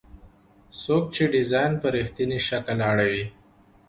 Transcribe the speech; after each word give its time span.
څوک 0.81 1.03
چې 1.15 1.23
ډیزاین 1.33 1.71
په 1.81 1.87
رښتیني 1.95 2.39
شکل 2.47 2.77
اړوي. 2.89 3.25